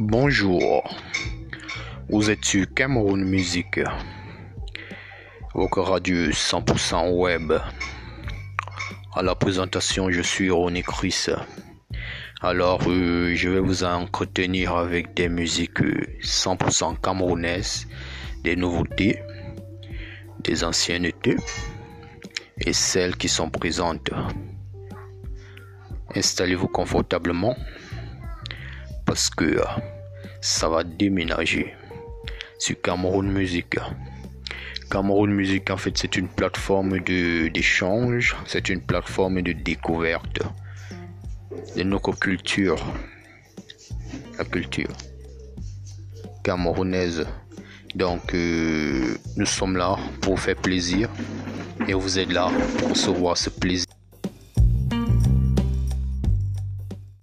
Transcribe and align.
Bonjour, 0.00 0.88
vous 2.08 2.30
êtes 2.30 2.44
sur 2.44 2.72
Cameroun 2.72 3.24
Musique, 3.24 3.80
votre 5.54 5.80
radio 5.80 6.30
100% 6.30 7.16
web. 7.16 7.52
À 9.12 9.22
la 9.24 9.34
présentation, 9.34 10.08
je 10.08 10.22
suis 10.22 10.50
Ronnie 10.50 10.84
Chris. 10.84 11.26
Alors, 12.42 12.82
euh, 12.86 13.34
je 13.34 13.48
vais 13.48 13.58
vous 13.58 13.82
entretenir 13.82 14.76
avec 14.76 15.14
des 15.14 15.28
musiques 15.28 15.80
100% 15.80 17.00
camerounaises, 17.00 17.88
des 18.44 18.54
nouveautés, 18.54 19.20
des 20.44 20.62
anciennetés 20.62 21.38
et 22.60 22.72
celles 22.72 23.16
qui 23.16 23.28
sont 23.28 23.50
présentes. 23.50 24.10
Installez-vous 26.14 26.68
confortablement 26.68 27.56
parce 29.08 29.30
que 29.30 29.58
ça 30.42 30.68
va 30.68 30.84
déménager 30.84 31.74
sur 32.58 32.78
Cameroun 32.82 33.32
Music. 33.32 33.78
Cameroun 34.90 35.30
Music, 35.32 35.70
en 35.70 35.78
fait, 35.78 35.96
c'est 35.96 36.16
une 36.16 36.28
plateforme 36.28 36.98
d'échange, 37.00 38.36
c'est 38.44 38.68
une 38.68 38.82
plateforme 38.82 39.40
de 39.40 39.52
découverte 39.52 40.40
de 41.74 41.82
notre 41.84 42.12
culture, 42.12 42.84
la 44.36 44.44
culture 44.44 44.92
camerounaise. 46.44 47.26
Donc, 47.94 48.34
euh, 48.34 49.16
nous 49.38 49.46
sommes 49.46 49.78
là 49.78 49.96
pour 50.20 50.38
faire 50.38 50.56
plaisir 50.56 51.08
et 51.88 51.94
vous 51.94 52.18
êtes 52.18 52.30
là 52.30 52.50
pour 52.78 52.90
recevoir 52.90 53.38
ce 53.38 53.48
plaisir. 53.48 53.97